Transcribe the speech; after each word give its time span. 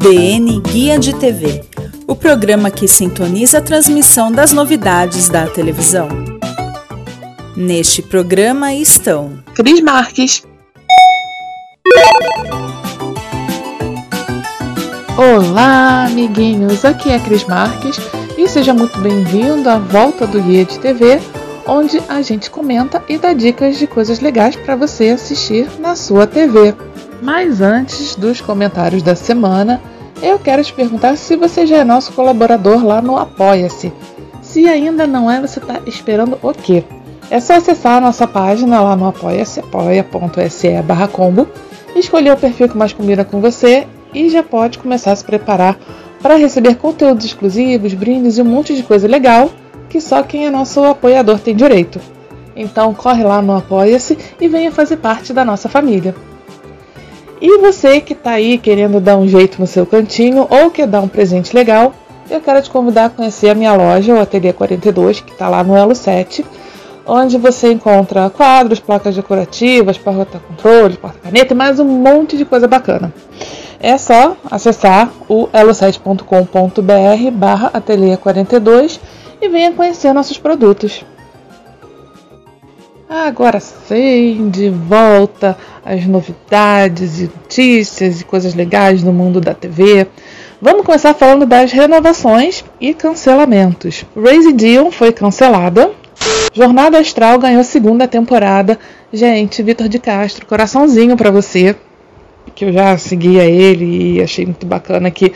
DN 0.00 0.60
Guia 0.60 0.98
de 0.98 1.14
TV 1.14 1.62
o 2.06 2.16
programa 2.16 2.70
que 2.70 2.88
sintoniza 2.88 3.58
a 3.58 3.60
transmissão 3.60 4.32
das 4.32 4.50
novidades 4.50 5.28
da 5.28 5.46
televisão. 5.46 6.08
Neste 7.54 8.00
programa 8.00 8.72
estão 8.72 9.44
Cris 9.54 9.82
Marques. 9.82 10.42
Olá, 15.18 16.06
amiguinhos! 16.06 16.82
Aqui 16.82 17.10
é 17.10 17.18
Cris 17.18 17.44
Marques 17.44 17.98
e 18.38 18.48
seja 18.48 18.72
muito 18.72 18.98
bem-vindo 19.00 19.68
à 19.68 19.76
volta 19.76 20.26
do 20.26 20.40
Guia 20.40 20.64
de 20.64 20.78
TV, 20.78 21.20
onde 21.66 22.02
a 22.08 22.22
gente 22.22 22.50
comenta 22.50 23.04
e 23.06 23.18
dá 23.18 23.34
dicas 23.34 23.78
de 23.78 23.86
coisas 23.86 24.18
legais 24.18 24.56
para 24.56 24.76
você 24.76 25.10
assistir 25.10 25.68
na 25.78 25.94
sua 25.94 26.26
TV. 26.26 26.74
Mas 27.22 27.60
antes 27.60 28.14
dos 28.16 28.40
comentários 28.40 29.02
da 29.02 29.14
semana, 29.14 29.80
eu 30.22 30.38
quero 30.38 30.64
te 30.64 30.72
perguntar 30.72 31.16
se 31.16 31.36
você 31.36 31.66
já 31.66 31.78
é 31.78 31.84
nosso 31.84 32.12
colaborador 32.12 32.84
lá 32.84 33.00
no 33.00 33.16
Apoia-se. 33.16 33.92
Se 34.42 34.66
ainda 34.66 35.06
não 35.06 35.30
é, 35.30 35.40
você 35.40 35.60
está 35.60 35.80
esperando 35.86 36.38
o 36.42 36.52
quê? 36.52 36.84
É 37.30 37.38
só 37.38 37.54
acessar 37.54 37.98
a 37.98 38.00
nossa 38.00 38.26
página 38.26 38.80
lá 38.80 38.96
no 38.96 39.06
apoia-se, 39.06 39.60
apoia.se 39.60 40.82
barra 40.82 41.06
combo, 41.06 41.46
escolher 41.94 42.32
o 42.32 42.36
perfil 42.36 42.68
que 42.68 42.76
mais 42.76 42.92
combina 42.92 43.24
com 43.24 43.40
você 43.40 43.86
e 44.12 44.28
já 44.28 44.42
pode 44.42 44.78
começar 44.78 45.12
a 45.12 45.16
se 45.16 45.24
preparar 45.24 45.78
para 46.20 46.34
receber 46.34 46.74
conteúdos 46.74 47.24
exclusivos, 47.24 47.94
brindes 47.94 48.36
e 48.36 48.42
um 48.42 48.46
monte 48.46 48.74
de 48.74 48.82
coisa 48.82 49.06
legal 49.06 49.48
que 49.88 50.00
só 50.00 50.24
quem 50.24 50.46
é 50.46 50.50
nosso 50.50 50.82
apoiador 50.82 51.38
tem 51.38 51.54
direito. 51.54 52.00
Então 52.56 52.92
corre 52.92 53.22
lá 53.22 53.40
no 53.40 53.56
Apoia-se 53.56 54.18
e 54.40 54.48
venha 54.48 54.72
fazer 54.72 54.96
parte 54.96 55.32
da 55.32 55.44
nossa 55.44 55.68
família. 55.68 56.14
E 57.40 57.58
você 57.58 58.00
que 58.00 58.12
está 58.12 58.32
aí 58.32 58.58
querendo 58.58 59.00
dar 59.00 59.16
um 59.16 59.26
jeito 59.26 59.58
no 59.58 59.66
seu 59.66 59.86
cantinho 59.86 60.46
ou 60.50 60.70
quer 60.70 60.86
dar 60.86 61.00
um 61.00 61.08
presente 61.08 61.56
legal, 61.56 61.94
eu 62.28 62.40
quero 62.40 62.60
te 62.60 62.68
convidar 62.68 63.06
a 63.06 63.10
conhecer 63.10 63.48
a 63.48 63.54
minha 63.54 63.74
loja, 63.74 64.14
o 64.14 64.20
Ateliê 64.20 64.52
42, 64.52 65.20
que 65.20 65.32
está 65.32 65.48
lá 65.48 65.64
no 65.64 65.74
Elo 65.74 65.94
7, 65.94 66.44
onde 67.06 67.38
você 67.38 67.72
encontra 67.72 68.28
quadros, 68.28 68.78
placas 68.78 69.16
decorativas, 69.16 69.96
porta-controle, 69.96 70.98
porta-caneta 70.98 71.54
e 71.54 71.56
mais 71.56 71.80
um 71.80 71.86
monte 71.86 72.36
de 72.36 72.44
coisa 72.44 72.68
bacana. 72.68 73.12
É 73.80 73.96
só 73.96 74.36
acessar 74.50 75.10
o 75.26 75.48
elo7.com.br 75.48 77.30
barra 77.32 77.70
ateliê 77.72 78.16
42 78.18 79.00
e 79.40 79.48
venha 79.48 79.72
conhecer 79.72 80.12
nossos 80.12 80.36
produtos. 80.36 81.02
Agora 83.12 83.58
sim, 83.58 84.50
de 84.50 84.70
volta 84.70 85.58
às 85.84 86.06
novidades 86.06 87.18
e 87.18 87.24
notícias 87.24 88.20
e 88.20 88.24
coisas 88.24 88.54
legais 88.54 89.02
no 89.02 89.12
mundo 89.12 89.40
da 89.40 89.52
TV. 89.52 90.06
Vamos 90.62 90.86
começar 90.86 91.12
falando 91.12 91.44
das 91.44 91.72
renovações 91.72 92.64
e 92.80 92.94
cancelamentos. 92.94 94.04
Raising 94.14 94.54
Dion 94.54 94.92
foi 94.92 95.10
cancelada. 95.10 95.90
Jornada 96.54 97.00
Astral 97.00 97.36
ganhou 97.40 97.64
segunda 97.64 98.06
temporada. 98.06 98.78
Gente, 99.12 99.60
Vitor 99.60 99.88
de 99.88 99.98
Castro, 99.98 100.46
coraçãozinho 100.46 101.16
para 101.16 101.32
você, 101.32 101.74
que 102.54 102.66
eu 102.66 102.72
já 102.72 102.96
seguia 102.96 103.42
ele 103.44 104.18
e 104.18 104.22
achei 104.22 104.44
muito 104.44 104.66
bacana 104.66 105.10
que 105.10 105.32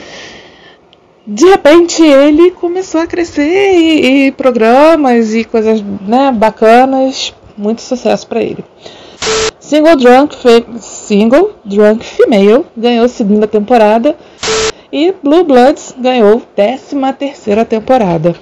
de 1.27 1.47
repente 1.47 2.05
ele 2.05 2.53
começou 2.53 3.01
a 3.01 3.07
crescer 3.09 3.75
e, 3.75 4.27
e 4.27 4.31
programas 4.31 5.35
e 5.35 5.43
coisas 5.43 5.83
né, 6.07 6.31
bacanas 6.31 7.35
muito 7.57 7.83
sucesso 7.83 8.27
para 8.27 8.43
ele. 8.43 8.65
Single 9.59 9.97
Drunk, 9.97 10.37
Single 10.81 11.55
Drunk 11.65 12.05
Female 12.05 12.67
ganhou 12.77 13.09
segunda 13.09 13.47
temporada 13.47 14.17
e 14.93 15.13
Blue 15.23 15.43
Bloods 15.43 15.95
ganhou 15.99 16.43
décima 16.55 17.13
terceira 17.13 17.65
temporada. 17.65 18.35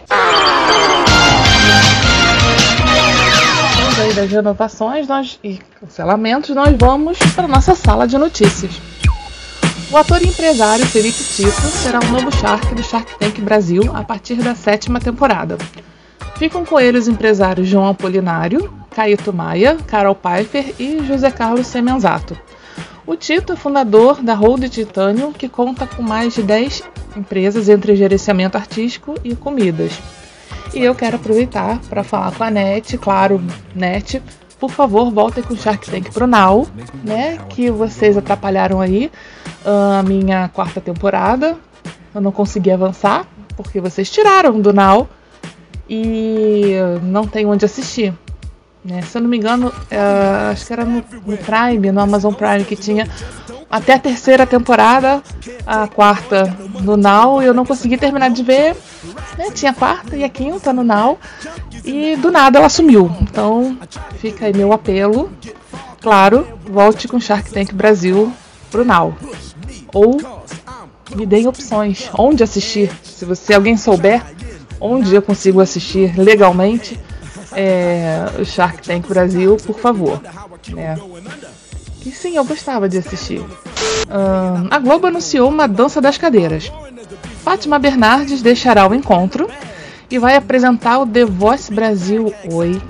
Aí 4.00 4.12
das 4.14 4.30
renovações 4.30 5.06
nós, 5.06 5.38
e 5.44 5.60
cancelamentos, 5.80 6.54
nós 6.54 6.74
vamos 6.76 7.18
para 7.36 7.46
nossa 7.46 7.74
sala 7.74 8.06
de 8.06 8.18
notícias. 8.18 8.72
O 9.92 9.96
ator 9.96 10.20
e 10.22 10.26
empresário 10.26 10.84
Felipe 10.86 11.22
Tito 11.22 11.50
será 11.50 12.00
o 12.00 12.08
novo 12.08 12.32
Shark 12.32 12.74
do 12.74 12.82
Shark 12.82 13.18
Tank 13.18 13.40
Brasil 13.42 13.82
a 13.94 14.02
partir 14.02 14.36
da 14.36 14.54
sétima 14.54 14.98
temporada. 14.98 15.56
Ficam 16.36 16.64
com 16.64 16.80
ele 16.80 16.98
os 16.98 17.08
empresários 17.08 17.68
João 17.68 17.88
Apolinário, 17.88 18.72
Caíto 18.90 19.32
Maia, 19.32 19.76
Carol 19.86 20.14
Pfeiffer 20.14 20.74
e 20.78 21.04
José 21.06 21.30
Carlos 21.30 21.66
Semenzato. 21.66 22.36
O 23.06 23.16
Tito 23.16 23.52
é 23.52 23.56
fundador 23.56 24.22
da 24.22 24.34
Hold 24.34 24.68
Titânio, 24.68 25.32
que 25.32 25.48
conta 25.48 25.86
com 25.86 26.02
mais 26.02 26.34
de 26.34 26.42
10 26.42 26.82
empresas 27.16 27.68
entre 27.68 27.96
gerenciamento 27.96 28.56
artístico 28.56 29.14
e 29.24 29.34
comidas. 29.34 29.92
E 30.74 30.82
eu 30.82 30.94
quero 30.94 31.16
aproveitar 31.16 31.78
para 31.88 32.02
falar 32.02 32.32
com 32.32 32.44
a 32.44 32.50
NET, 32.50 32.96
claro, 32.98 33.42
NET, 33.74 34.22
por 34.58 34.70
favor, 34.70 35.10
voltem 35.10 35.42
com 35.42 35.54
o 35.54 35.56
Shark 35.56 35.90
Tank 35.90 36.12
pro 36.12 36.26
Now, 36.26 36.68
né? 37.02 37.38
Que 37.48 37.70
vocês 37.70 38.16
atrapalharam 38.16 38.80
aí 38.80 39.10
a 39.64 40.02
minha 40.04 40.48
quarta 40.48 40.80
temporada. 40.80 41.56
Eu 42.14 42.20
não 42.20 42.30
consegui 42.30 42.70
avançar, 42.70 43.26
porque 43.56 43.80
vocês 43.80 44.08
tiraram 44.08 44.60
do 44.60 44.72
Now 44.72 45.08
e 45.88 46.76
não 47.02 47.26
tem 47.26 47.46
onde 47.46 47.64
assistir. 47.64 48.14
Né? 48.84 49.00
Se 49.02 49.16
eu 49.16 49.22
não 49.22 49.28
me 49.28 49.36
engano, 49.36 49.72
é, 49.90 49.98
acho 50.50 50.66
que 50.66 50.72
era 50.72 50.84
no, 50.84 51.04
no, 51.26 51.36
Prime, 51.36 51.92
no 51.92 52.00
Amazon 52.00 52.34
Prime, 52.34 52.64
que 52.64 52.74
tinha 52.74 53.08
até 53.70 53.94
a 53.94 53.98
terceira 53.98 54.44
temporada, 54.44 55.22
a 55.66 55.86
quarta 55.86 56.54
no 56.80 56.96
Now, 56.96 57.42
e 57.42 57.46
eu 57.46 57.54
não 57.54 57.64
consegui 57.64 57.96
terminar 57.96 58.30
de 58.30 58.42
ver. 58.42 58.76
Né? 59.38 59.50
Tinha 59.54 59.70
a 59.70 59.74
quarta 59.74 60.16
e 60.16 60.24
a 60.24 60.28
quinta 60.28 60.72
no 60.72 60.82
Now, 60.82 61.18
e 61.84 62.16
do 62.16 62.30
nada 62.30 62.58
ela 62.58 62.68
sumiu. 62.68 63.10
Então 63.20 63.78
fica 64.18 64.46
aí 64.46 64.52
meu 64.52 64.72
apelo. 64.72 65.30
Claro, 66.00 66.46
volte 66.64 67.06
com 67.06 67.20
Shark 67.20 67.52
Tank 67.52 67.72
Brasil 67.72 68.32
pro 68.70 68.84
Now. 68.84 69.16
Ou 69.94 70.18
me 71.14 71.24
deem 71.24 71.46
opções 71.46 72.10
onde 72.18 72.42
assistir. 72.42 72.90
Se 73.04 73.24
você 73.24 73.54
alguém 73.54 73.76
souber 73.76 74.22
onde 74.82 75.14
eu 75.14 75.22
consigo 75.22 75.60
assistir 75.60 76.18
legalmente 76.18 76.98
é, 77.52 78.26
o 78.38 78.44
Shark 78.44 78.82
Tank 78.82 79.06
Brasil, 79.06 79.56
por 79.64 79.78
favor. 79.78 80.20
Né? 80.68 80.98
E 82.04 82.10
sim, 82.10 82.36
eu 82.36 82.44
gostava 82.44 82.88
de 82.88 82.98
assistir. 82.98 83.44
A 84.70 84.78
Globo 84.80 85.06
anunciou 85.06 85.48
uma 85.48 85.68
dança 85.68 86.00
das 86.00 86.18
cadeiras. 86.18 86.70
Fátima 87.44 87.78
Bernardes 87.78 88.42
deixará 88.42 88.88
o 88.88 88.94
encontro 88.94 89.48
e 90.10 90.18
vai 90.18 90.36
apresentar 90.36 90.98
o 90.98 91.06
The 91.06 91.24
Voice 91.24 91.72
Brasil. 91.72 92.34
Oi. 92.50 92.80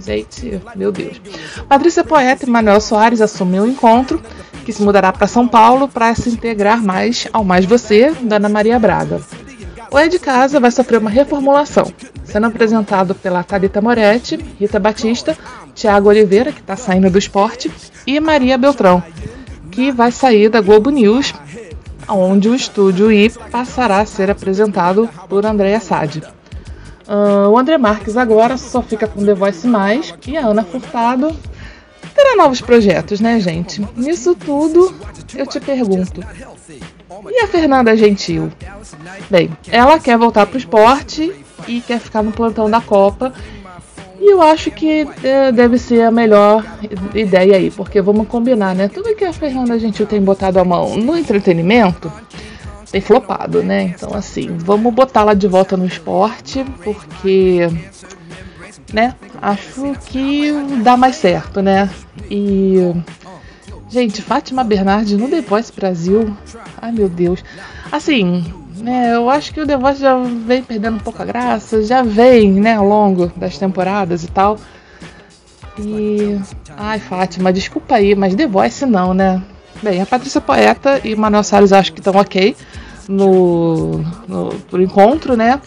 Gente, 0.00 0.60
meu 0.74 0.90
Deus. 0.90 1.20
Patrícia 1.68 2.02
Poeta 2.02 2.46
e 2.46 2.50
Manuel 2.50 2.80
Soares 2.80 3.20
assumem 3.20 3.60
o 3.60 3.66
encontro, 3.66 4.20
que 4.64 4.72
se 4.72 4.82
mudará 4.82 5.12
para 5.12 5.26
São 5.26 5.46
Paulo 5.46 5.86
para 5.86 6.14
se 6.14 6.28
integrar 6.30 6.82
mais 6.82 7.28
ao 7.32 7.44
Mais 7.44 7.64
Você, 7.64 8.10
da 8.22 8.36
Ana 8.36 8.48
Maria 8.48 8.78
Braga. 8.78 9.20
O 9.90 9.98
É 9.98 10.06
de 10.06 10.18
Casa 10.18 10.60
vai 10.60 10.70
sofrer 10.70 10.98
uma 10.98 11.08
reformulação, 11.08 11.92
sendo 12.24 12.46
apresentado 12.46 13.14
pela 13.14 13.42
Thalita 13.42 13.80
Moretti, 13.80 14.36
Rita 14.58 14.78
Batista, 14.78 15.36
Tiago 15.74 16.08
Oliveira, 16.08 16.52
que 16.52 16.60
está 16.60 16.76
saindo 16.76 17.10
do 17.10 17.18
esporte, 17.18 17.70
e 18.06 18.20
Maria 18.20 18.58
Beltrão, 18.58 19.02
que 19.70 19.90
vai 19.90 20.12
sair 20.12 20.50
da 20.50 20.60
Globo 20.60 20.90
News, 20.90 21.34
onde 22.08 22.48
o 22.48 22.54
estúdio 22.54 23.10
I 23.10 23.30
passará 23.50 24.00
a 24.00 24.06
ser 24.06 24.30
apresentado 24.30 25.08
por 25.28 25.46
Andréa 25.46 25.80
Sade. 25.80 26.22
Uh, 27.08 27.48
o 27.48 27.58
André 27.58 27.78
Marques 27.78 28.16
agora 28.18 28.58
só 28.58 28.82
fica 28.82 29.06
com 29.06 29.24
The 29.24 29.34
Voice 29.34 29.66
Mais 29.66 30.14
e 30.26 30.36
a 30.36 30.46
Ana 30.46 30.62
Furtado 30.62 31.34
terá 32.14 32.36
novos 32.36 32.60
projetos, 32.60 33.20
né, 33.20 33.40
gente? 33.40 33.80
Nisso 33.96 34.34
tudo, 34.34 34.94
eu 35.34 35.46
te 35.46 35.58
pergunto: 35.60 36.20
e 37.30 37.40
a 37.40 37.46
Fernanda 37.46 37.96
Gentil? 37.96 38.50
Bem, 39.30 39.50
ela 39.68 39.98
quer 39.98 40.16
voltar 40.18 40.46
pro 40.46 40.58
esporte 40.58 41.32
e 41.66 41.80
quer 41.80 42.00
ficar 42.00 42.22
no 42.22 42.32
plantão 42.32 42.70
da 42.70 42.80
Copa. 42.80 43.32
E 44.20 44.32
eu 44.32 44.42
acho 44.42 44.70
que 44.70 45.06
é, 45.22 45.52
deve 45.52 45.78
ser 45.78 46.02
a 46.02 46.10
melhor 46.10 46.64
ideia 47.14 47.56
aí, 47.56 47.70
porque 47.70 48.00
vamos 48.00 48.26
combinar, 48.26 48.74
né? 48.74 48.88
Tudo 48.88 49.14
que 49.14 49.24
a 49.24 49.32
Fernanda 49.32 49.78
Gentil 49.78 50.06
tem 50.06 50.20
botado 50.20 50.58
a 50.58 50.64
mão 50.64 50.96
no 50.96 51.16
entretenimento 51.16 52.12
tem 52.90 53.00
flopado, 53.00 53.62
né? 53.62 53.94
Então, 53.94 54.14
assim, 54.14 54.56
vamos 54.58 54.92
botá-la 54.94 55.34
de 55.34 55.46
volta 55.46 55.76
no 55.76 55.86
esporte, 55.86 56.64
porque, 56.82 57.68
né? 58.92 59.14
Acho 59.40 59.94
que 60.06 60.52
dá 60.82 60.96
mais 60.96 61.16
certo, 61.16 61.60
né? 61.60 61.90
E, 62.30 62.94
gente, 63.88 64.22
Fátima 64.22 64.64
Bernardes 64.64 65.18
no 65.18 65.28
The 65.28 65.40
Voice 65.40 65.72
Brasil, 65.72 66.36
ai 66.80 66.92
meu 66.92 67.08
Deus. 67.08 67.42
Assim, 67.90 68.44
né, 68.76 69.14
eu 69.14 69.28
acho 69.28 69.52
que 69.52 69.60
o 69.60 69.66
The 69.66 69.76
Voice 69.76 70.00
já 70.00 70.16
vem 70.16 70.62
perdendo 70.62 70.96
um 70.96 71.00
pouco 71.00 71.22
a 71.22 71.24
graça, 71.24 71.82
já 71.82 72.02
vem, 72.02 72.52
né, 72.52 72.74
ao 72.76 72.86
longo 72.86 73.26
das 73.36 73.58
temporadas 73.58 74.24
e 74.24 74.28
tal. 74.28 74.58
E. 75.78 76.38
Ai, 76.76 76.98
Fátima, 76.98 77.52
desculpa 77.52 77.96
aí, 77.96 78.14
mas 78.14 78.34
The 78.34 78.46
Voice 78.46 78.84
não, 78.84 79.14
né? 79.14 79.42
Bem, 79.82 80.00
a 80.02 80.06
Patrícia 80.06 80.40
Poeta 80.40 81.00
e 81.04 81.14
Manuel 81.14 81.44
Salles 81.44 81.72
acho 81.72 81.92
que 81.92 82.00
estão 82.00 82.14
ok 82.14 82.56
no, 83.08 83.98
no, 84.26 84.54
pro 84.68 84.82
encontro, 84.82 85.36
né? 85.36 85.60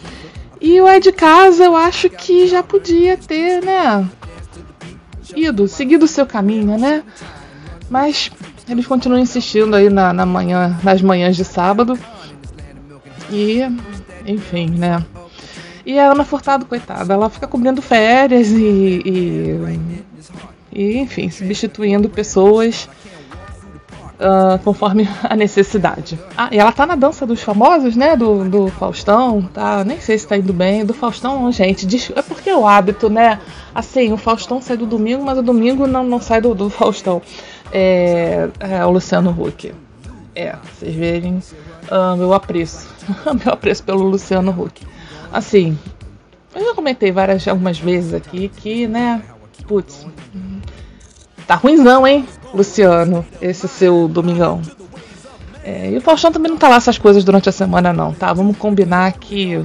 E 0.59 0.79
o 0.79 0.87
Ed 0.87 1.11
Casa 1.13 1.63
eu 1.63 1.75
acho 1.75 2.09
que 2.09 2.47
já 2.47 2.61
podia 2.61 3.17
ter, 3.17 3.63
né? 3.63 4.07
Ido, 5.35 5.67
seguido 5.67 6.05
o 6.05 6.07
seu 6.07 6.25
caminho, 6.25 6.77
né? 6.77 7.03
Mas 7.91 8.31
eles 8.69 8.87
continuam 8.87 9.21
insistindo 9.21 9.75
aí 9.75 9.89
na, 9.89 10.13
na 10.13 10.25
manhã, 10.25 10.79
nas 10.81 11.01
manhãs 11.01 11.35
de 11.35 11.43
sábado. 11.43 11.99
E, 13.29 13.59
enfim, 14.25 14.69
né? 14.69 15.03
E 15.85 15.99
a 15.99 16.09
Ana 16.09 16.23
Furtado, 16.23 16.65
coitada, 16.65 17.13
ela 17.13 17.29
fica 17.29 17.47
cobrindo 17.47 17.81
férias 17.81 18.47
e, 18.47 19.01
e, 19.05 19.79
e 20.71 20.97
enfim, 20.99 21.29
substituindo 21.29 22.07
pessoas 22.07 22.87
uh, 24.21 24.57
conforme 24.63 25.09
a 25.23 25.35
necessidade. 25.35 26.17
Ah, 26.37 26.47
e 26.49 26.59
ela 26.59 26.71
tá 26.71 26.85
na 26.85 26.95
dança 26.95 27.25
dos 27.25 27.41
famosos, 27.41 27.95
né? 27.97 28.15
Do, 28.15 28.47
do 28.47 28.67
Faustão, 28.69 29.41
tá? 29.53 29.83
Nem 29.83 29.99
sei 29.99 30.17
se 30.17 30.25
tá 30.25 30.37
indo 30.37 30.53
bem. 30.53 30.85
Do 30.85 30.93
Faustão, 30.93 31.51
gente, 31.51 32.13
é 32.15 32.21
porque 32.21 32.49
é 32.49 32.55
o 32.55 32.65
hábito, 32.65 33.09
né? 33.09 33.39
Assim, 33.75 34.13
o 34.13 34.17
Faustão 34.17 34.61
sai 34.61 34.77
do 34.77 34.85
domingo, 34.85 35.25
mas 35.25 35.37
o 35.37 35.41
domingo 35.41 35.87
não, 35.87 36.05
não 36.05 36.21
sai 36.21 36.39
do, 36.39 36.55
do 36.55 36.69
Faustão. 36.69 37.21
É, 37.71 38.49
é 38.59 38.85
o 38.85 38.91
Luciano 38.91 39.31
Huck. 39.31 39.73
É, 40.35 40.55
vocês 40.73 40.95
verem 40.95 41.41
uh, 41.91 42.15
meu 42.17 42.33
apreço. 42.33 42.87
meu 43.43 43.53
apreço 43.53 43.83
pelo 43.83 44.03
Luciano 44.03 44.51
Huck. 44.51 44.85
Assim, 45.31 45.77
eu 46.53 46.65
já 46.65 46.75
comentei 46.75 47.11
várias, 47.11 47.47
algumas 47.47 47.79
vezes 47.79 48.13
aqui 48.13 48.49
que, 48.49 48.87
né? 48.87 49.21
Putz, 49.67 50.05
tá 51.47 51.55
ruimzão, 51.55 52.05
hein, 52.05 52.27
Luciano, 52.53 53.25
esse 53.41 53.67
seu 53.67 54.07
domingão. 54.07 54.61
É, 55.63 55.91
e 55.91 55.97
o 55.97 56.01
Faustão 56.01 56.31
também 56.31 56.51
não 56.51 56.57
tá 56.57 56.67
lá 56.67 56.75
essas 56.75 56.97
coisas 56.97 57.23
durante 57.23 57.47
a 57.47 57.51
semana, 57.51 57.93
não, 57.93 58.13
tá? 58.13 58.33
Vamos 58.33 58.57
combinar 58.57 59.13
que 59.13 59.63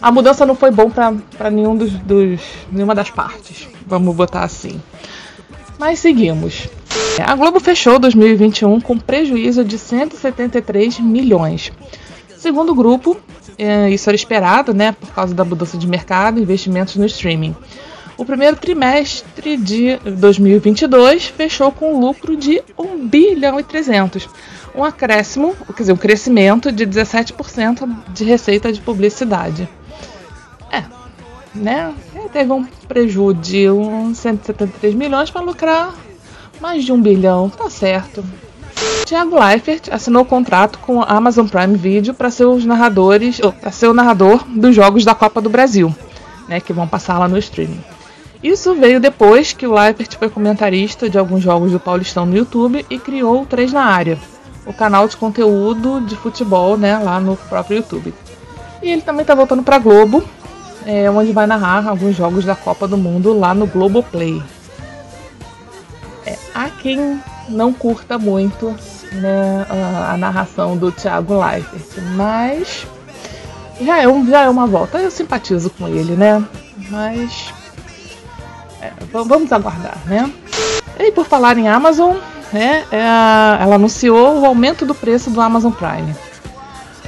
a 0.00 0.12
mudança 0.12 0.44
não 0.44 0.54
foi 0.54 0.70
bom 0.70 0.90
para 0.90 1.50
nenhum 1.50 1.76
dos, 1.76 1.92
dos, 1.92 2.40
nenhuma 2.70 2.94
das 2.94 3.10
partes. 3.10 3.68
Vamos 3.86 4.14
botar 4.14 4.42
assim. 4.44 4.80
Mas 5.78 5.98
seguimos. 5.98 6.68
A 7.24 7.34
Globo 7.34 7.60
fechou 7.60 7.98
2021 7.98 8.80
com 8.80 8.98
prejuízo 8.98 9.64
de 9.64 9.78
173 9.78 11.00
milhões. 11.00 11.72
Segundo 12.38 12.72
o 12.72 12.74
grupo, 12.74 13.16
é, 13.56 13.90
isso 13.90 14.08
era 14.10 14.16
esperado, 14.16 14.74
né, 14.74 14.92
por 14.92 15.10
causa 15.10 15.34
da 15.34 15.44
mudança 15.44 15.78
de 15.78 15.86
mercado 15.86 16.38
e 16.38 16.42
investimentos 16.42 16.96
no 16.96 17.06
streaming. 17.06 17.56
O 18.16 18.24
primeiro 18.24 18.56
trimestre 18.56 19.56
de 19.56 19.96
2022 19.96 21.26
fechou 21.26 21.72
com 21.72 21.98
lucro 21.98 22.36
de 22.36 22.62
1 22.78 23.08
bilhão 23.08 23.58
e 23.58 23.64
300, 23.64 24.28
um 24.74 24.84
acréscimo, 24.84 25.54
quer 25.74 25.82
dizer, 25.82 25.92
um 25.92 25.96
crescimento 25.96 26.70
de 26.70 26.86
17% 26.86 27.88
de 28.12 28.24
receita 28.24 28.72
de 28.72 28.80
publicidade. 28.80 29.68
É, 30.70 30.84
né? 31.54 31.92
Teve 32.32 32.52
um 32.52 32.64
prejuízo 32.86 33.34
de 33.34 33.70
uns 33.70 34.18
173 34.18 34.94
milhões 34.94 35.30
para 35.30 35.40
lucrar 35.40 35.94
mais 36.60 36.84
de 36.84 36.92
um 36.92 37.00
bilhão, 37.00 37.48
tá 37.48 37.68
certo. 37.68 38.24
Thiago 39.04 39.38
Leifert 39.38 39.88
assinou 39.90 40.24
contrato 40.24 40.78
com 40.78 41.02
a 41.02 41.06
Amazon 41.06 41.46
Prime 41.46 41.76
Video 41.76 42.14
para 42.14 42.30
ser 42.30 42.46
narradores, 42.64 43.40
para 43.60 43.70
ser 43.70 43.88
o 43.88 43.94
narrador 43.94 44.44
dos 44.48 44.74
jogos 44.74 45.04
da 45.04 45.14
Copa 45.14 45.40
do 45.40 45.50
Brasil, 45.50 45.94
né, 46.48 46.60
que 46.60 46.72
vão 46.72 46.88
passar 46.88 47.18
lá 47.18 47.28
no 47.28 47.38
streaming. 47.38 47.82
Isso 48.42 48.74
veio 48.74 49.00
depois 49.00 49.52
que 49.52 49.66
o 49.66 49.74
Leifert 49.74 50.16
foi 50.18 50.28
comentarista 50.28 51.08
de 51.08 51.18
alguns 51.18 51.42
jogos 51.42 51.72
do 51.72 51.80
Paulistão 51.80 52.26
no 52.26 52.36
YouTube 52.36 52.84
e 52.90 52.98
criou 52.98 53.42
o 53.42 53.46
3 53.46 53.72
na 53.72 53.84
área, 53.84 54.18
o 54.66 54.72
canal 54.72 55.06
de 55.06 55.16
conteúdo 55.16 56.00
de 56.00 56.16
futebol, 56.16 56.76
né, 56.76 56.98
lá 56.98 57.20
no 57.20 57.36
próprio 57.36 57.78
YouTube. 57.78 58.12
E 58.82 58.90
ele 58.90 59.02
também 59.02 59.22
está 59.22 59.34
voltando 59.34 59.62
para 59.62 59.78
Globo, 59.78 60.22
é, 60.86 61.10
onde 61.10 61.32
vai 61.32 61.46
narrar 61.46 61.86
alguns 61.86 62.16
jogos 62.16 62.44
da 62.44 62.54
Copa 62.54 62.86
do 62.86 62.98
Mundo 62.98 63.38
lá 63.38 63.54
no 63.54 63.66
Globoplay. 63.66 64.42
É, 66.26 66.38
há 66.54 66.70
quem 66.70 67.20
não 67.48 67.72
curta 67.72 68.18
muito 68.18 68.74
né, 69.12 69.66
a, 69.68 70.12
a, 70.12 70.16
narração 70.16 70.76
do 70.76 70.90
Thiago 70.90 71.38
Leifert, 71.38 72.02
mas 72.16 72.86
já 73.80 74.00
é, 74.00 74.08
um, 74.08 74.26
já 74.26 74.42
é 74.42 74.48
uma 74.48 74.66
volta. 74.66 74.98
Eu 74.98 75.10
simpatizo 75.10 75.70
com 75.70 75.86
ele, 75.86 76.14
né? 76.14 76.42
Mas 76.90 77.52
é, 78.80 78.92
vamos 79.12 79.52
aguardar, 79.52 79.98
né? 80.06 80.30
E 80.98 81.12
por 81.12 81.26
falar 81.26 81.58
em 81.58 81.68
Amazon, 81.68 82.16
né, 82.52 82.84
é, 82.90 83.62
ela 83.62 83.74
anunciou 83.74 84.40
o 84.40 84.46
aumento 84.46 84.86
do 84.86 84.94
preço 84.94 85.30
do 85.30 85.40
Amazon 85.40 85.72
Prime. 85.72 86.14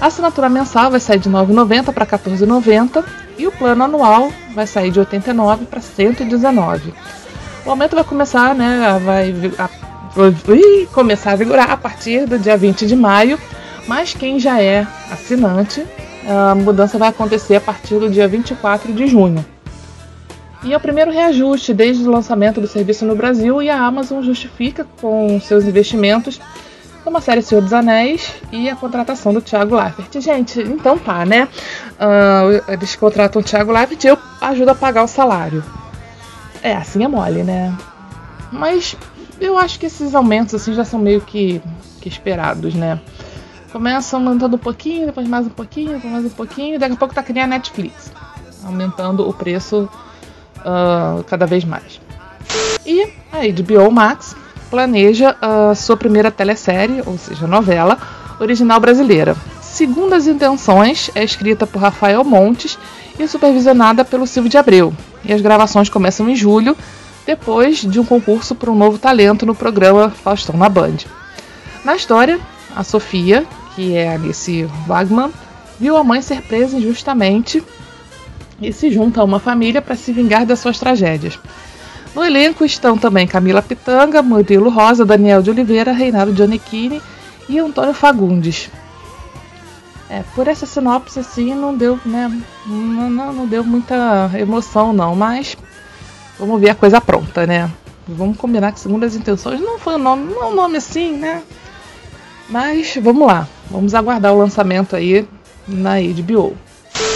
A 0.00 0.06
assinatura 0.06 0.48
mensal 0.48 0.90
vai 0.90 1.00
sair 1.00 1.18
de 1.18 1.28
R$ 1.28 1.34
9,90 1.36 1.92
para 1.92 2.04
R$ 2.04 2.10
14,90 2.10 3.04
e 3.38 3.46
o 3.46 3.52
plano 3.52 3.84
anual 3.84 4.30
vai 4.54 4.66
sair 4.66 4.90
de 4.90 4.98
R$ 4.98 5.06
89 5.06 5.64
para 5.66 5.80
R$ 5.80 5.86
119. 5.86 6.92
O 7.66 7.70
aumento 7.70 7.96
vai 7.96 8.04
começar, 8.04 8.54
né, 8.54 8.96
vai 9.04 9.34
a, 9.58 9.64
a, 9.64 9.68
começar 10.94 11.32
a 11.32 11.36
vigorar 11.36 11.68
a 11.72 11.76
partir 11.76 12.24
do 12.24 12.38
dia 12.38 12.56
20 12.56 12.86
de 12.86 12.94
maio, 12.94 13.40
mas 13.88 14.14
quem 14.14 14.38
já 14.38 14.62
é 14.62 14.86
assinante, 15.10 15.84
a 16.28 16.54
mudança 16.54 16.96
vai 16.96 17.08
acontecer 17.08 17.56
a 17.56 17.60
partir 17.60 17.98
do 17.98 18.08
dia 18.08 18.28
24 18.28 18.92
de 18.92 19.08
junho. 19.08 19.44
E 20.62 20.72
é 20.72 20.76
o 20.76 20.80
primeiro 20.80 21.10
reajuste 21.10 21.74
desde 21.74 22.08
o 22.08 22.10
lançamento 22.10 22.60
do 22.60 22.68
serviço 22.68 23.04
no 23.04 23.16
Brasil 23.16 23.60
e 23.60 23.68
a 23.68 23.80
Amazon 23.80 24.22
justifica 24.22 24.86
com 25.00 25.40
seus 25.40 25.64
investimentos 25.64 26.40
uma 27.04 27.20
série 27.20 27.42
Senhor 27.42 27.62
dos 27.62 27.72
Anéis 27.72 28.32
e 28.50 28.68
a 28.68 28.74
contratação 28.74 29.32
do 29.32 29.40
Thiago 29.40 29.76
Leifert. 29.76 30.20
Gente, 30.20 30.60
então 30.60 30.98
tá, 30.98 31.24
né? 31.24 31.48
Uh, 31.92 32.72
eles 32.72 32.96
contratam 32.96 33.40
o 33.40 33.44
Thiago 33.44 33.72
Leifert 33.72 34.02
e 34.04 34.08
eu 34.08 34.18
ajudo 34.40 34.70
a 34.70 34.74
pagar 34.74 35.04
o 35.04 35.08
salário. 35.08 35.62
É, 36.62 36.74
assim 36.74 37.04
é 37.04 37.08
mole, 37.08 37.42
né? 37.42 37.76
Mas 38.52 38.96
eu 39.40 39.58
acho 39.58 39.78
que 39.78 39.86
esses 39.86 40.14
aumentos 40.14 40.54
assim 40.54 40.72
já 40.72 40.84
são 40.84 40.98
meio 40.98 41.20
que, 41.20 41.60
que 42.00 42.08
esperados, 42.08 42.74
né? 42.74 43.00
Começam 43.72 44.20
aumentando 44.20 44.56
um 44.56 44.58
pouquinho, 44.58 45.06
depois 45.06 45.28
mais 45.28 45.46
um 45.46 45.50
pouquinho, 45.50 45.92
depois 45.94 46.12
mais 46.12 46.24
um 46.24 46.30
pouquinho, 46.30 46.78
daqui 46.78 46.94
a 46.94 46.96
pouco 46.96 47.14
tá 47.14 47.22
que 47.22 47.32
nem 47.32 47.42
a 47.42 47.46
Netflix, 47.46 48.10
aumentando 48.64 49.28
o 49.28 49.34
preço 49.34 49.88
uh, 50.60 51.22
cada 51.24 51.46
vez 51.46 51.64
mais. 51.64 52.00
E 52.86 53.02
a 53.32 53.40
HBO 53.40 53.90
Max 53.90 54.34
planeja 54.70 55.36
a 55.40 55.74
sua 55.74 55.96
primeira 55.96 56.30
telesérie, 56.30 57.02
ou 57.04 57.18
seja, 57.18 57.46
novela, 57.46 57.98
original 58.40 58.80
brasileira. 58.80 59.36
Segundo 59.60 60.14
as 60.14 60.26
intenções, 60.26 61.10
é 61.14 61.22
escrita 61.22 61.66
por 61.66 61.80
Rafael 61.80 62.24
Montes 62.24 62.78
e 63.18 63.26
supervisionada 63.26 64.04
pelo 64.04 64.26
Silvio 64.26 64.50
de 64.50 64.58
Abreu. 64.58 64.92
E 65.24 65.32
as 65.32 65.40
gravações 65.40 65.88
começam 65.88 66.28
em 66.28 66.36
julho, 66.36 66.76
depois 67.26 67.78
de 67.78 67.98
um 67.98 68.04
concurso 68.04 68.54
para 68.54 68.70
um 68.70 68.76
novo 68.76 68.98
talento 68.98 69.44
no 69.44 69.54
programa 69.54 70.10
Faustão 70.10 70.56
na 70.56 70.68
Band. 70.68 70.98
Na 71.84 71.96
história, 71.96 72.38
a 72.74 72.84
Sofia, 72.84 73.44
que 73.74 73.96
é 73.96 74.14
Alice 74.14 74.68
Wagman, 74.86 75.30
viu 75.78 75.96
a 75.96 76.04
mãe 76.04 76.22
ser 76.22 76.42
presa 76.42 76.76
injustamente 76.76 77.62
e 78.60 78.72
se 78.72 78.90
junta 78.90 79.20
a 79.20 79.24
uma 79.24 79.38
família 79.38 79.82
para 79.82 79.96
se 79.96 80.12
vingar 80.12 80.46
das 80.46 80.60
suas 80.60 80.78
tragédias. 80.78 81.38
No 82.14 82.24
elenco 82.24 82.64
estão 82.64 82.96
também 82.96 83.26
Camila 83.26 83.60
Pitanga, 83.60 84.22
Murilo 84.22 84.70
Rosa, 84.70 85.04
Daniel 85.04 85.42
de 85.42 85.50
Oliveira, 85.50 85.92
Reinaldo 85.92 86.34
Giannichini 86.34 87.02
e 87.48 87.58
Antônio 87.58 87.92
Fagundes. 87.92 88.70
É, 90.08 90.22
por 90.34 90.46
essa 90.46 90.66
sinopse 90.66 91.18
assim 91.18 91.54
não 91.54 91.76
deu, 91.76 91.98
né, 92.04 92.30
não, 92.64 93.10
não, 93.10 93.32
não 93.32 93.46
deu 93.46 93.64
muita 93.64 94.30
emoção 94.38 94.92
não, 94.92 95.16
mas 95.16 95.56
vamos 96.38 96.60
ver 96.60 96.70
a 96.70 96.74
coisa 96.74 97.00
pronta, 97.00 97.44
né? 97.44 97.70
Vamos 98.06 98.36
combinar 98.36 98.70
que 98.70 98.78
segundo 98.78 99.02
as 99.02 99.16
intenções 99.16 99.60
não 99.60 99.80
foi 99.80 99.96
um 99.96 99.98
nome, 99.98 100.32
não 100.32 100.42
é 100.42 100.46
um 100.46 100.54
nome 100.54 100.76
assim, 100.76 101.16
né? 101.16 101.42
Mas 102.48 102.96
vamos 103.02 103.26
lá, 103.26 103.48
vamos 103.68 103.94
aguardar 103.94 104.32
o 104.32 104.38
lançamento 104.38 104.94
aí 104.94 105.28
na 105.66 105.94
HBO. 106.00 106.56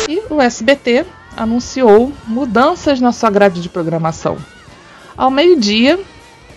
E 0.08 0.20
o 0.28 0.40
SBT 0.40 1.06
anunciou 1.36 2.12
mudanças 2.26 3.00
na 3.00 3.12
sua 3.12 3.30
grade 3.30 3.62
de 3.62 3.68
programação. 3.68 4.36
Ao 5.16 5.30
meio-dia, 5.30 6.00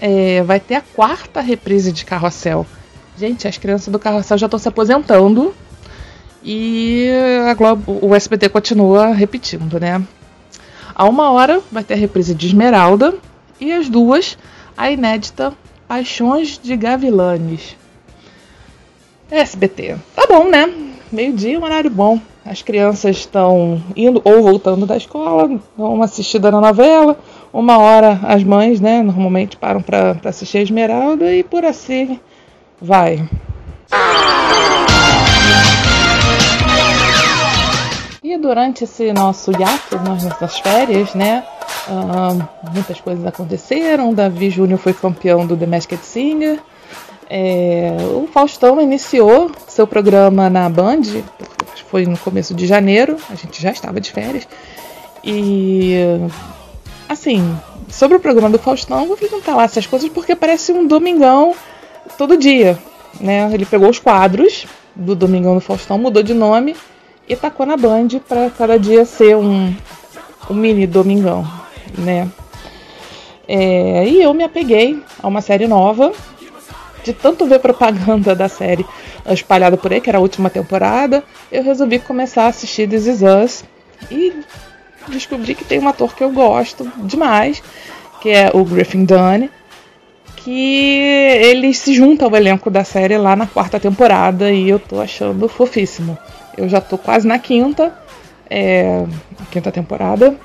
é, 0.02 0.42
vai 0.42 0.60
ter 0.60 0.76
a 0.76 0.82
quarta 0.82 1.40
reprise 1.42 1.92
de 1.92 2.04
Carrossel. 2.04 2.66
Gente, 3.18 3.48
as 3.48 3.58
crianças 3.58 3.90
do 3.90 4.00
Carrossel 4.00 4.38
já 4.40 4.48
estão 4.48 4.58
se 4.58 4.68
aposentando 4.68 5.54
e 6.44 7.10
a 7.50 7.54
Globo, 7.54 8.00
o 8.02 8.14
SBT 8.14 8.50
continua 8.50 9.14
repetindo, 9.14 9.80
né? 9.80 10.02
A 10.96 11.06
uma 11.06 11.32
hora 11.32 11.62
vai 11.72 11.84
ter 11.84 11.94
a 11.94 11.98
reprise 11.98 12.36
de 12.36 12.48
Esmeralda 12.48 13.16
e 13.60 13.72
às 13.72 13.90
duas 13.90 14.38
a 14.78 14.92
inédita 14.92 15.54
Paixões 15.88 16.60
de 16.62 16.76
Gavilanes. 16.76 17.76
SBT. 19.30 19.96
Tá 20.16 20.26
bom, 20.28 20.50
né? 20.50 20.72
Meio-dia, 21.12 21.60
um 21.60 21.64
horário 21.64 21.90
bom. 21.90 22.20
As 22.46 22.62
crianças 22.62 23.18
estão 23.18 23.82
indo 23.96 24.22
ou 24.24 24.44
voltando 24.44 24.86
da 24.86 24.98
escola, 24.98 25.48
dão 25.78 25.94
uma 25.94 26.06
assistida 26.06 26.52
na 26.52 26.60
novela. 26.60 27.18
Uma 27.54 27.78
hora 27.78 28.20
as 28.24 28.44
mães, 28.44 28.82
né, 28.82 29.02
normalmente 29.02 29.56
param 29.56 29.82
para 29.82 30.18
assistir 30.26 30.58
a 30.58 30.62
Esmeralda 30.62 31.34
e 31.34 31.44
por 31.44 31.64
assim 31.64 32.20
vai. 32.82 33.28
Durante 38.38 38.84
esse 38.84 39.14
nosso 39.14 39.52
hiato, 39.52 39.98
nas 39.98 40.24
nossas 40.24 40.60
férias, 40.60 41.14
né, 41.14 41.44
uh, 41.88 42.72
muitas 42.74 43.00
coisas 43.00 43.26
aconteceram. 43.26 44.14
Davi 44.14 44.50
Júnior 44.50 44.80
foi 44.80 44.94
campeão 44.94 45.46
do 45.46 45.56
The 45.56 45.66
Masked 45.66 46.04
Singer. 46.04 46.60
É, 47.30 47.96
o 48.14 48.28
Faustão 48.28 48.80
iniciou 48.82 49.52
seu 49.68 49.88
programa 49.88 50.50
na 50.50 50.70
Band, 50.70 51.02
foi 51.90 52.06
no 52.06 52.18
começo 52.18 52.54
de 52.54 52.68
janeiro, 52.68 53.18
a 53.30 53.36
gente 53.36 53.62
já 53.62 53.72
estava 53.72 54.02
de 54.02 54.12
férias. 54.12 54.48
E 55.24 55.96
assim, 57.08 57.56
sobre 57.90 58.18
o 58.18 58.20
programa 58.20 58.50
do 58.50 58.60
Faustão, 58.60 59.08
vou 59.08 59.16
perguntar 59.16 59.56
lá 59.56 59.64
essas 59.64 59.86
coisas 59.86 60.10
porque 60.10 60.36
parece 60.36 60.72
um 60.72 60.86
domingão 60.86 61.54
todo 62.18 62.36
dia. 62.38 62.78
Né? 63.20 63.50
Ele 63.54 63.66
pegou 63.66 63.90
os 63.90 64.00
quadros 64.00 64.66
do 64.96 65.16
Domingão 65.16 65.54
do 65.54 65.62
Faustão, 65.62 65.98
mudou 65.98 66.24
de 66.24 66.34
nome 66.34 66.76
e 67.28 67.36
tacou 67.36 67.66
na 67.66 67.78
Band 67.78 68.08
para 68.28 68.50
cada 68.50 68.78
dia 68.78 69.06
ser 69.06 69.36
um, 69.36 69.74
um 70.50 70.54
mini 70.54 70.86
Domingão. 70.86 71.46
Né? 71.98 72.30
É, 73.48 74.08
e 74.08 74.22
eu 74.22 74.34
me 74.34 74.44
apeguei 74.44 75.02
a 75.22 75.28
uma 75.28 75.42
série 75.42 75.68
nova 75.68 76.12
de 77.04 77.14
tanto 77.14 77.46
ver 77.46 77.60
propaganda 77.60 78.34
da 78.34 78.48
série 78.48 78.86
espalhada 79.28 79.78
por 79.78 79.92
aí, 79.92 80.02
que 80.02 80.10
era 80.10 80.18
a 80.18 80.22
última 80.22 80.50
temporada, 80.50 81.24
eu 81.52 81.64
resolvi 81.64 82.00
começar 82.00 82.44
a 82.44 82.48
assistir 82.48 82.88
This 82.88 83.08
Is 83.08 83.22
Us 83.22 83.64
e 84.10 84.34
descobri 85.08 85.54
que 85.54 85.66
tem 85.66 85.80
um 85.80 85.88
ator 85.88 86.16
que 86.16 86.24
eu 86.24 86.32
gosto 86.32 86.90
demais, 86.98 87.62
que 88.22 88.30
é 88.30 88.52
o 88.54 88.64
Griffin 88.64 89.06
Dunne, 89.06 89.52
que 90.38 90.98
ele 91.42 91.74
se 91.74 91.94
junta 91.94 92.26
ao 92.26 92.36
elenco 92.36 92.70
da 92.70 92.84
série 92.84 93.18
lá 93.18 93.36
na 93.36 93.48
quarta 93.48 93.80
temporada 93.80 94.52
e 94.52 94.70
eu 94.70 94.80
tô 94.80 95.00
achando 95.00 95.48
fofíssimo. 95.48 96.18
Eu 96.58 96.70
já 96.70 96.80
tô 96.80 96.98
quase 96.98 97.28
na 97.28 97.40
quinta, 97.40 97.94
é, 98.50 99.06
quinta 99.52 99.72
temporada. 99.72 100.36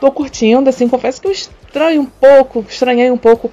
Tô 0.00 0.10
curtindo, 0.10 0.68
assim, 0.68 0.88
confesso 0.88 1.20
que 1.20 1.26
eu 1.26 1.32
estranho 1.32 2.02
um 2.02 2.06
pouco, 2.06 2.64
estranhei 2.68 3.10
um 3.10 3.16
pouco 3.16 3.50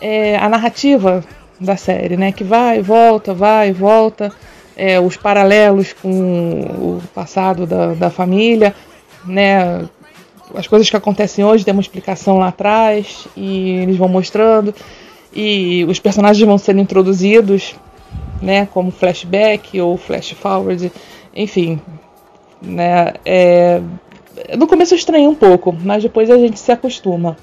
é, 0.00 0.36
a 0.36 0.48
narrativa 0.48 1.24
da 1.60 1.76
série, 1.76 2.16
né? 2.16 2.32
Que 2.32 2.44
vai, 2.44 2.80
volta, 2.82 3.34
vai, 3.34 3.72
volta, 3.72 4.32
é, 4.76 4.98
os 5.00 5.16
paralelos 5.16 5.92
com 5.92 6.60
o 6.60 7.02
passado 7.14 7.66
da, 7.66 7.94
da 7.94 8.10
família, 8.10 8.74
né? 9.24 9.84
As 10.54 10.66
coisas 10.66 10.88
que 10.88 10.96
acontecem 10.96 11.44
hoje 11.44 11.64
tem 11.64 11.72
uma 11.72 11.80
explicação 11.80 12.38
lá 12.38 12.48
atrás 12.48 13.26
e 13.36 13.70
eles 13.82 13.96
vão 13.96 14.08
mostrando 14.08 14.74
e 15.34 15.84
os 15.88 15.98
personagens 15.98 16.46
vão 16.46 16.56
sendo 16.56 16.80
introduzidos, 16.80 17.74
né? 18.44 18.66
Como 18.66 18.90
flashback 18.90 19.80
ou 19.80 19.96
flash 19.96 20.32
forward, 20.32 20.92
enfim, 21.34 21.80
né? 22.60 23.14
É, 23.24 23.80
no 24.56 24.66
começo 24.66 24.94
eu 24.94 24.98
estranhei 24.98 25.26
um 25.26 25.34
pouco, 25.34 25.74
mas 25.82 26.02
depois 26.02 26.30
a 26.30 26.36
gente 26.36 26.58
se 26.58 26.70
acostuma, 26.70 27.36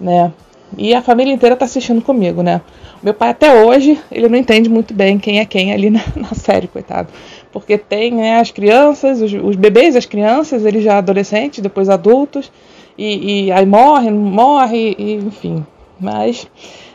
né? 0.00 0.32
E 0.78 0.94
a 0.94 1.02
família 1.02 1.32
inteira 1.32 1.56
tá 1.56 1.64
assistindo 1.64 2.00
comigo, 2.00 2.42
né? 2.42 2.60
Meu 3.02 3.12
pai 3.12 3.30
até 3.30 3.64
hoje, 3.64 3.98
ele 4.10 4.28
não 4.28 4.38
entende 4.38 4.68
muito 4.68 4.94
bem 4.94 5.18
quem 5.18 5.40
é 5.40 5.44
quem 5.44 5.72
ali 5.72 5.90
na, 5.90 6.02
na 6.16 6.34
série, 6.34 6.68
coitado. 6.68 7.08
Porque 7.52 7.76
tem 7.76 8.12
né, 8.12 8.38
as 8.38 8.50
crianças, 8.50 9.20
os, 9.20 9.32
os, 9.32 9.56
bebês, 9.56 9.96
as 9.96 10.06
crianças, 10.06 10.64
eles 10.64 10.84
já 10.84 10.98
adolescentes, 10.98 11.60
depois 11.60 11.88
adultos, 11.88 12.50
e, 12.96 13.46
e 13.46 13.52
aí 13.52 13.66
morre, 13.66 14.10
morre, 14.10 14.94
e, 14.96 15.14
enfim. 15.14 15.66
Mas 15.98 16.46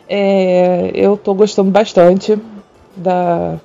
é, 0.07 0.91
eu 0.93 1.17
tô 1.17 1.33
gostando 1.33 1.69
bastante 1.69 2.39
da, 2.95 3.59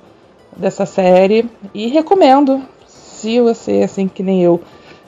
dessa 0.55 0.85
série 0.85 1.49
e 1.73 1.87
recomendo, 1.87 2.61
se 2.87 3.39
você, 3.39 3.81
assim 3.83 4.07
que 4.07 4.23
nem 4.23 4.41
eu, 4.43 4.61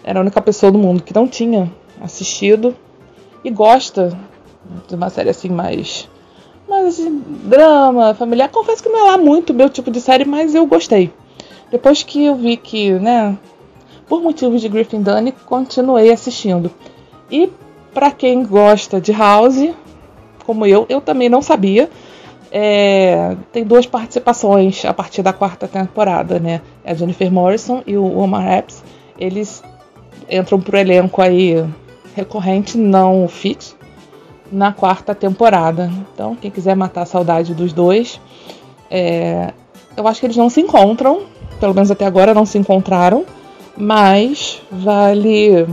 era 0.03 0.19
a 0.19 0.21
única 0.21 0.41
pessoa 0.41 0.71
do 0.71 0.77
mundo 0.77 1.03
que 1.03 1.13
não 1.13 1.27
tinha 1.27 1.71
assistido 2.01 2.75
e 3.43 3.49
gosta 3.49 4.17
de 4.87 4.95
uma 4.95 5.09
série 5.09 5.29
assim 5.29 5.49
mais. 5.49 6.09
mais 6.67 6.87
assim, 6.87 7.21
drama, 7.45 8.13
familiar. 8.13 8.49
Confesso 8.49 8.83
que 8.83 8.89
não 8.89 9.07
é 9.07 9.11
lá 9.11 9.17
muito 9.17 9.53
meu 9.53 9.69
tipo 9.69 9.91
de 9.91 10.01
série, 10.01 10.25
mas 10.25 10.55
eu 10.55 10.65
gostei. 10.65 11.11
Depois 11.71 12.03
que 12.03 12.25
eu 12.25 12.35
vi 12.35 12.55
que, 12.57 12.91
né, 12.93 13.37
por 14.07 14.21
motivos 14.21 14.61
de 14.61 14.69
Griffin 14.69 15.01
Dunne, 15.01 15.31
continuei 15.45 16.11
assistindo. 16.11 16.71
E 17.31 17.49
para 17.93 18.11
quem 18.11 18.43
gosta 18.43 18.99
de 18.99 19.11
House, 19.11 19.69
como 20.45 20.65
eu, 20.65 20.85
eu 20.89 21.01
também 21.01 21.29
não 21.29 21.41
sabia. 21.41 21.89
É, 22.55 23.35
tem 23.51 23.63
duas 23.63 23.87
participações 23.87 24.85
a 24.85 24.93
partir 24.93 25.23
da 25.23 25.33
quarta 25.33 25.67
temporada, 25.67 26.39
né? 26.39 26.61
É 26.83 26.91
a 26.91 26.93
Jennifer 26.93 27.31
Morrison 27.31 27.81
e 27.87 27.97
o 27.97 28.15
Omar 28.15 28.47
Epps. 28.47 28.83
Eles 29.17 29.63
entram 30.29 30.61
pro 30.61 30.77
elenco 30.77 31.19
aí 31.19 31.65
recorrente, 32.15 32.77
não 32.77 33.27
fixo, 33.27 33.75
na 34.51 34.71
quarta 34.71 35.15
temporada. 35.15 35.91
Então, 36.13 36.35
quem 36.35 36.51
quiser 36.51 36.75
matar 36.75 37.01
a 37.01 37.05
saudade 37.07 37.55
dos 37.55 37.73
dois, 37.73 38.21
é, 38.89 39.51
eu 39.97 40.07
acho 40.07 40.19
que 40.19 40.27
eles 40.27 40.37
não 40.37 40.47
se 40.47 40.61
encontram, 40.61 41.23
pelo 41.59 41.73
menos 41.73 41.89
até 41.89 42.05
agora 42.05 42.35
não 42.35 42.45
se 42.45 42.59
encontraram, 42.59 43.25
mas 43.75 44.61
vale. 44.71 45.65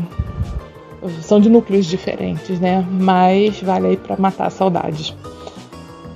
São 1.20 1.40
de 1.40 1.50
núcleos 1.50 1.84
diferentes, 1.84 2.58
né? 2.58 2.86
Mas 2.90 3.60
vale 3.60 3.88
aí 3.88 3.96
para 3.98 4.16
matar 4.16 4.46
a 4.46 4.50
saudade. 4.50 5.14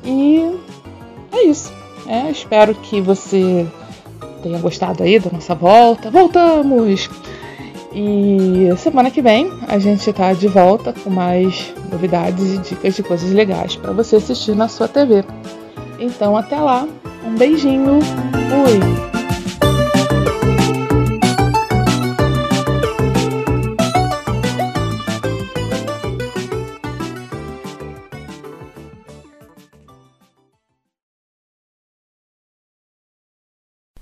E 0.04 0.54
é 1.32 1.44
isso. 1.44 1.72
É, 2.06 2.30
espero 2.30 2.74
que 2.74 3.00
você 3.00 3.66
tenha 4.42 4.58
gostado 4.58 5.02
aí 5.02 5.18
da 5.18 5.30
nossa 5.30 5.54
volta. 5.54 6.10
Voltamos! 6.10 7.08
E 7.94 8.68
semana 8.76 9.10
que 9.10 9.22
vem 9.22 9.50
a 9.68 9.78
gente 9.78 10.12
tá 10.12 10.32
de 10.32 10.48
volta 10.48 10.92
com 10.92 11.10
mais 11.10 11.72
novidades 11.90 12.54
e 12.54 12.58
dicas 12.58 12.96
de 12.96 13.02
coisas 13.04 13.30
legais 13.30 13.76
para 13.76 13.92
você 13.92 14.16
assistir 14.16 14.54
na 14.56 14.68
sua 14.68 14.88
TV. 14.88 15.24
Então 16.00 16.36
até 16.36 16.56
lá, 16.56 16.88
um 17.24 17.36
beijinho, 17.36 18.00
fui! 18.02 19.13